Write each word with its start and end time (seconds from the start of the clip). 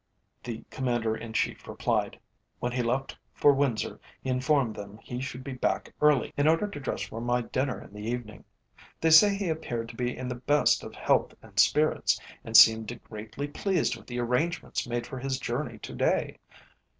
the 0.43 0.63
Commander 0.71 1.15
in 1.15 1.31
Chief 1.31 1.67
replied. 1.67 2.19
"When 2.59 2.71
he 2.71 2.81
left 2.81 3.15
for 3.35 3.53
Windsor 3.53 3.99
he 4.19 4.31
informed 4.31 4.73
them 4.75 4.97
he 4.97 5.21
should 5.21 5.43
be 5.43 5.53
back 5.53 5.93
early, 6.01 6.33
in 6.35 6.47
order 6.47 6.67
to 6.67 6.79
dress 6.79 7.03
for 7.03 7.21
my 7.21 7.41
dinner 7.41 7.79
in 7.79 7.93
the 7.93 8.01
evening. 8.03 8.43
They 8.99 9.11
say 9.11 9.35
he 9.35 9.47
appeared 9.49 9.89
to 9.89 9.95
be 9.95 10.17
in 10.17 10.27
the 10.27 10.33
best 10.33 10.83
of 10.83 10.95
health 10.95 11.35
and 11.43 11.59
spirits, 11.59 12.19
and 12.43 12.57
seemed 12.57 12.99
greatly 13.03 13.47
pleased 13.47 13.95
with 13.95 14.07
the 14.07 14.17
arrangements 14.17 14.87
made 14.87 15.05
for 15.05 15.19
his 15.19 15.37
journey 15.39 15.77
to 15.77 15.93
day. 15.93 16.39